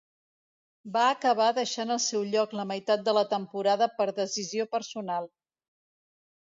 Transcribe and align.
Va 0.95 1.03
acabar 1.09 1.49
deixant 1.57 1.97
el 1.97 2.01
seu 2.07 2.25
lloc 2.31 2.57
la 2.61 2.65
meitat 2.73 3.07
de 3.11 3.17
la 3.19 3.25
temporada 3.37 3.93
per 4.01 4.11
decisió 4.25 4.71
personal. 4.77 5.35